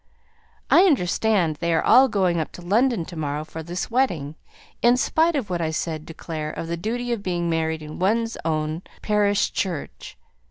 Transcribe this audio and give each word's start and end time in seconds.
"I 0.71 0.85
understand 0.85 1.57
they 1.57 1.71
are 1.71 1.83
all 1.85 2.07
going 2.07 2.39
up 2.39 2.51
to 2.53 2.63
London 2.63 3.05
to 3.05 3.15
morrow 3.15 3.45
for 3.45 3.61
this 3.61 3.91
wedding, 3.91 4.33
in 4.81 4.97
spite 4.97 5.35
of 5.35 5.51
what 5.51 5.61
I 5.61 5.69
said 5.69 6.07
to 6.07 6.13
Clare 6.15 6.49
of 6.49 6.65
the 6.67 6.75
duty 6.75 7.11
of 7.11 7.21
being 7.21 7.51
married 7.51 7.83
in 7.83 7.99
one's 7.99 8.35
own 8.43 8.81
parish 9.03 9.53
church. 9.53 10.17